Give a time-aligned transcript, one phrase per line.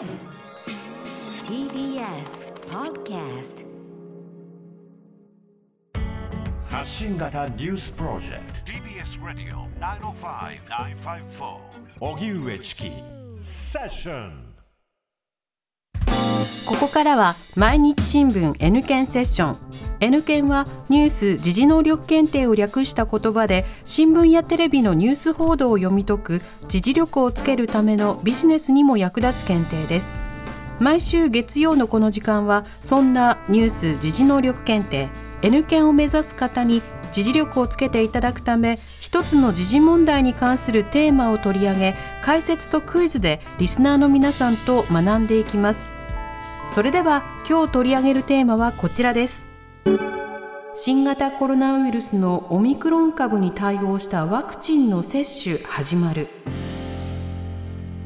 [0.00, 0.08] TBS
[2.70, 3.66] Podcast
[6.70, 8.72] 発信型ニュースプロジェクト。
[8.72, 11.58] TBS ラディオ905-954
[12.00, 12.90] おぎゅうえちき
[13.42, 14.54] セッション。
[16.66, 19.58] ここからは毎日新聞 N 検セッション
[20.00, 30.14] N 検はニュース・時事能力検定を略した言葉で新聞やテレビのニュース報道を読み解く時事力をつけるためのビジネスにも役立つ検定です。
[30.78, 35.10] 毎週月曜のこの時間はそんなニュース・時事能力検定。
[35.42, 36.80] N 検を目指す方に
[37.12, 45.92] 時事力をつけていただくため一つの時事問題に関するテーマを取り上げ解説とクイズでリスナーの皆さんと学んでいきます。
[46.74, 49.59] それでは今日取り上げるテーマはこちらです。
[50.74, 56.28] 新型コロナウイルスのオミクロン株に対応したワクチンの接種始まる。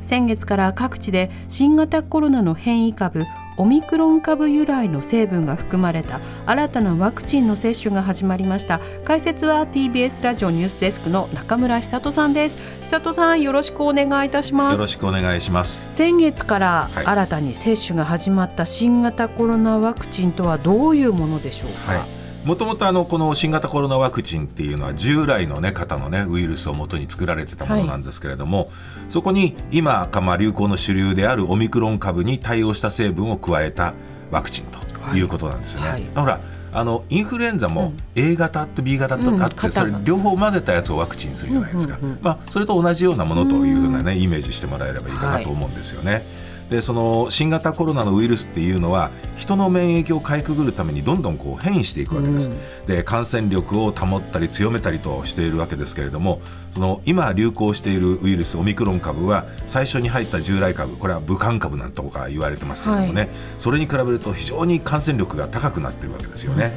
[0.00, 3.24] 先月から各地で新型コロナの変異株
[3.56, 8.80] オミクロン株由来の成分が含まれた新たなワクチンの接種が始まりました。
[9.04, 12.58] 解説は TBS ラジオニュースデスクの中村久人さんです。
[12.80, 14.74] 久人さんよろしくお願いいたします。
[14.74, 15.94] よろしくお願いします。
[15.94, 17.06] 先月からはい。
[17.06, 28.70] 新たに接種が始まった新型コロナワクチンとはどういうものでしょうか、はいもともとあのこの新型コロナワクチンっていうのは従来の、ね、型の、ね、ウイルスをもとに作られてたものなんですけれども、
[29.08, 33.94] そこに今かまあ流行の主流であるオミクロン株に対応した成分を加えた
[34.32, 34.80] ワクチンと
[35.16, 35.22] い。
[35.22, 35.88] うことなんですよね。
[35.88, 36.04] はい。
[36.14, 36.40] ほら
[36.74, 39.72] あのインフルエンザも A 型と B 型とあって、うん。
[39.72, 46.24] それ両方混ぜたやつをワクチンにするじゃないですか、まあ、それと同じようなものというふうな、ね、イメージしてもらえればいいかなと思うんですよね。
[46.72, 52.50] でその新型コロナのウイルスっていうのは人の免疫をかいくぐるためにどんどんこう変異していくわけです、
[52.86, 56.40] で感染力を保ったり強めたりとしているわけですけれども
[56.74, 63.30] その今流行しているウイルスオミクロン株は最初に入った従来株これは武漢株なんとか言われてますけれどもね、はい。
[63.58, 66.72] それに比べると非常に感染力が高くなっているわけですよね、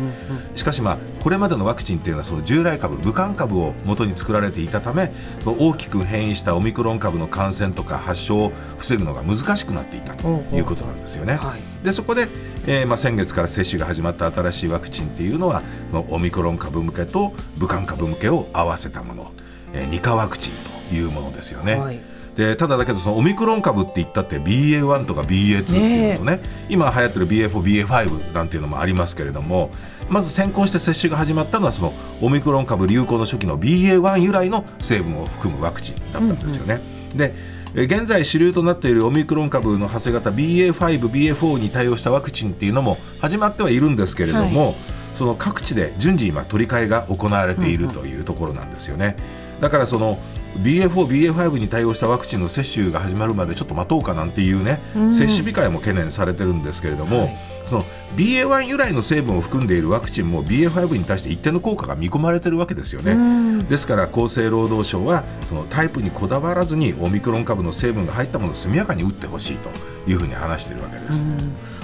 [0.55, 5.13] しかしまあこれまでのワクチンっていうのはその従来株武漢株を元に作られていたため
[5.45, 11.35] 大きく変異したオミクロン株の感染とか発症を防ぐのが難しくなっていたということなんですよね。
[11.35, 11.85] はい。
[11.85, 12.27] でそこで、
[12.67, 19.31] えーまあ、先月から接種が始まった新しいワクチンっていうのはこのオミクロン株向けと武漢株向けを合わせたもの、
[19.73, 20.53] えー、2価ワクチン
[20.89, 21.75] というものですよね。
[21.75, 21.99] はい。
[22.35, 26.39] でただだけどそのオミクロン株って言ったって BA.1 とか BA.2 っていうのね。
[26.69, 29.71] 今流行ってる BA.4、BA.5 なんていうのもありますけれども
[30.09, 36.81] まず先行して接種が始まったのはそのオミクロン株流行の初期の BA.1 由来の成分を含むワクチンだったんですよね。
[37.15, 44.73] でえ現在主流となっているオミクロン株の派生型 BA.5、BA.4 に対応したワクチンっていうのも始まってはいるんですけれども、
[45.13, 49.17] その各地で順次今取り替えが行われているというところなんですよね。
[49.59, 50.17] だからその
[50.63, 54.79] BA.4、BA.5 に対応したワクチンの接種が始まるまでちょっと待とうかなんていうね、
[55.13, 57.37] 接種控えも懸念されてるんですけれども、はい。
[57.65, 63.63] その BA.1 由来の成分を含んでいるワクチンも BA.5 に対して一定の効果が見込まれてるわけですよね。
[63.63, 69.69] ですから厚生労働省はそのタイプにこだわらずにオミクロン株の成分が入ったものを速やかに打ってほしいと
[70.09, 71.27] いうふうに話しているわけです。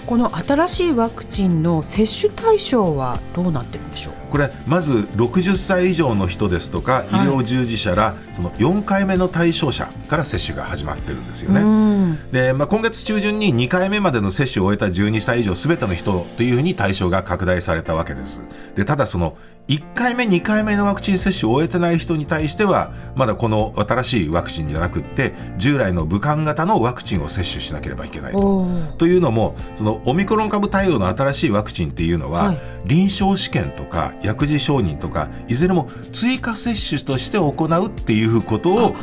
[0.06, 4.13] この新しいワクチンの接種対象はどうなってるんでしょう？
[4.29, 12.17] これまず60歳以上の人ですとか医療従事者ら、その4回目の対象者から接種が始まってるんですよね。
[12.31, 18.41] で、まあ、今月中旬に2回目までの接種を終えた12歳以上すべての人というふうに対象が拡大されたわけです。
[18.75, 28.67] でただその1回目2回目のワクチン接種を終えてない人に対してはまだこの新しいワクチンじゃなくって従来の武漢型のワクチンを接種しなければいけないと。
[28.97, 32.59] というのもそのオミクロン株対応の新しいワクチンっていうのは、はい。
[32.85, 38.95] 臨床試験とか薬事承認とかいずれも追加接種として行うっていうことを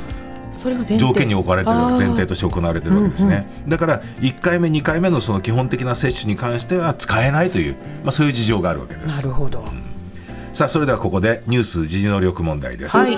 [0.50, 0.98] それが前提。
[0.98, 9.16] 条件に置かれてる前提として行われてるわけですね、だから1回目2回目のその基本的な接種に関しては使えないという、まあ、そういう事情があるわけです。
[9.16, 9.64] なるほど、
[10.58, 13.12] さあそれではここでニュース時事能力問題です、はい。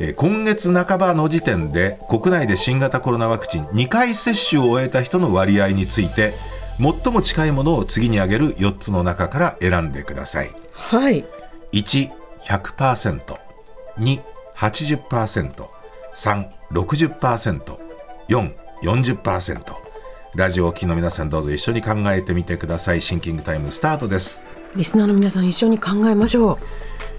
[0.00, 6.32] えー今月半ばの時点で国内で新型コロナワクチン2回接種を終えた人の割合について
[6.78, 10.50] 最も近いものを次に挙げる4つの中から選んでください。
[10.72, 11.24] はい。
[11.70, 12.10] 1100%、
[13.98, 14.22] 2、
[14.56, 15.68] 80%、
[16.16, 17.78] 3、60%、
[18.28, 19.62] 4、40%。
[20.34, 23.00] ラジオをお聞きの皆さんどうぞ一緒に考えてみてください。
[23.00, 24.42] シンキングタイムスタートです。
[24.76, 26.58] リスナーの皆さん一緒に考えましょう。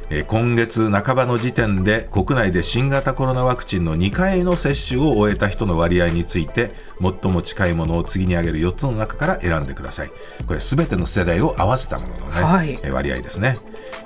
[0.09, 6.71] えー今月半ばの時点で国内で新型コロナワクチンの2回の接種を終えた人の割合について
[7.01, 10.11] 最も近いものを次に挙げる4つの中から選んでください。
[10.45, 12.71] これすべての世代を合わせたもののね、はい。
[12.71, 13.57] えー割合ですね。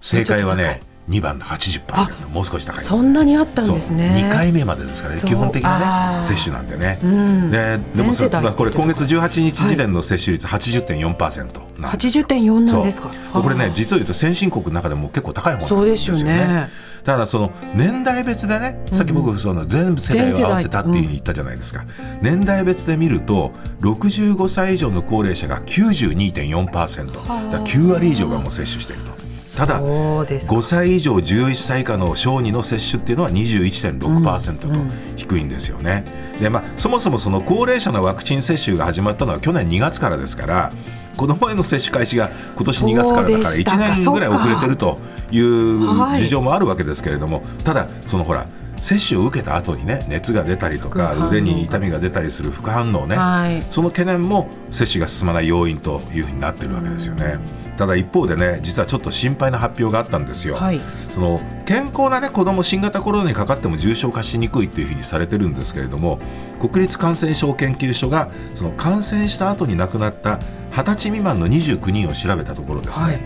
[0.00, 4.28] 正解はね2番の80%もう少し高いですそんなにあったんですね。
[4.30, 5.20] 2回目までですからね。
[5.20, 5.30] そう。
[5.30, 7.50] 基本的なね接種なんでね,、ん。
[7.50, 12.18] ねでも全世代まあこれ今月18日時点の接種率80.4%なんです。
[12.18, 13.10] 80.4なんですか？
[13.32, 13.42] そう。
[13.42, 16.70] これね実を言うと先進国の中でも結構高い方なんそうですよね。
[17.04, 21.84] ただその年代別でねさっき僕その全世代を合わせたっていうふうに言ったじゃないですか、
[22.22, 23.52] 年代別で見ると
[23.82, 29.23] 65歳以上の高齢者が92.4%だから9割以上がもう接種していると
[29.56, 30.54] ただそうですか。
[30.54, 34.68] 5歳以上11歳以下の小児の接種っていうのは21.6%と
[35.16, 36.04] 低いんですよね。
[36.40, 40.72] でまあ、そもそもその高齢者のワクチン接種が始まったのは去年2月からですから
[41.16, 43.76] 子どもへの接種開始が今年2月からだからそうでしたか。
[43.76, 44.98] 1年ぐらい遅れてると
[45.30, 46.20] いうはい。
[46.20, 48.46] 事情もあるわけですけれども、ただそのほら
[48.76, 53.62] 接種を受けた後にね熱が出たりとか腕に痛みが出たりする副反応ね、はい。
[53.70, 57.38] その懸念も接種が進まない要因というふうになってるわけですよね。
[57.76, 60.56] ただ一方でね実はちょっと心配な発表があったんですよ。
[60.56, 60.80] はい。
[61.14, 66.18] その健康な、ね、子ども新型コロナにかかっても重症化しにくいっていうふうにされてるんですけれども
[66.60, 70.40] 国立感染症研究所がその感染した後に亡くなった
[70.72, 73.20] 20歳未満の29人を調べたところですね、はい。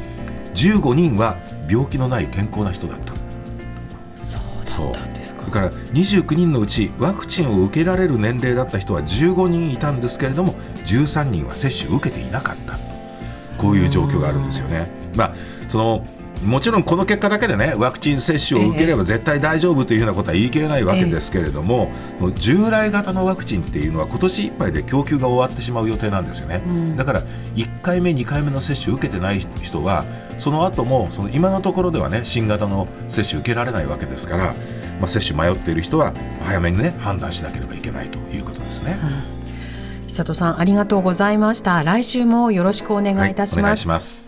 [0.54, 1.36] 15人は
[1.68, 3.14] 病気のない健康な人だった。
[4.16, 5.17] そうだった
[5.48, 10.52] それから29人のうちワクチンを受けられる年齢だった人は15人いたんですけれども
[10.84, 12.78] 13人は接種を受けていなかった
[13.56, 14.90] こういう状況があるんですよね。
[15.16, 15.34] まあ
[15.68, 16.04] その
[16.44, 21.90] もちろんこの結果だけでねワクチン接種を受ければ絶対大丈夫というふうなことは言い切れないわけですけれども、
[22.20, 26.62] もう従来型のワクチンっていうのは今年いっぱいで供給が終わってしまう予定なんですよね、
[26.96, 27.22] だから
[27.54, 30.04] 1回目2回目の接種を受けてない人は
[30.38, 34.54] その後もその今のところではね新型の接種受けられないわけですから、
[35.00, 38.96] まあ、接種迷っている人は早めにね判断しなければいけないということですね。
[40.06, 41.82] 久里さんありがとうございました。
[41.84, 44.27] 来週もよろしくお願いいたします,、いします。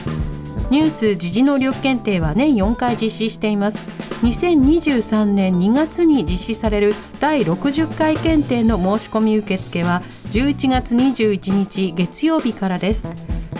[0.71, 3.77] ニュース時事能力検定は年4回実施しています。
[4.25, 13.05] 2023年2月に実施される第60回検定の申し込み受付は11月21日月曜日からです。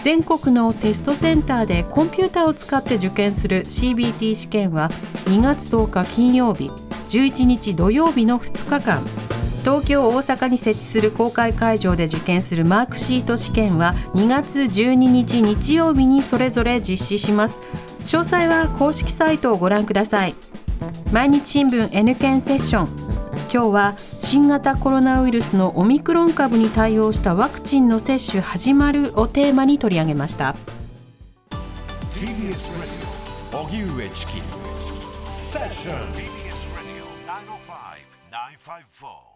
[0.01, 4.89] 全国のテストセンターでコンピューターを使って受験する CBT 試験は
[5.25, 6.69] 2月10日金曜日
[7.09, 9.30] 11日土曜日の2日間。
[9.61, 17.61] 東京大阪に設置する公開会場で受験するマークシート試験は2月12日日曜日にそれぞれ実施します。
[18.01, 20.35] 詳細は公式サイトをご覧ください。
[21.11, 23.11] 毎日新聞 N 検セッション。
[23.53, 30.55] 今日は新型コロナウイルスのオミクロン株に対応したワクチンの接種始まるをテーマに取り上げました。
[32.11, 32.31] TBS
[33.51, 34.41] Radio 荻上チキ
[35.25, 37.03] セッション TBS Radio
[38.25, 39.30] 905-954